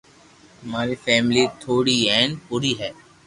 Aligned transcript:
اماري 0.63 0.95
فيملي 1.05 1.43
ٿوڙي 1.61 1.97
ھين 2.11 2.29
پوري 2.45 2.73
ھي 2.79 2.89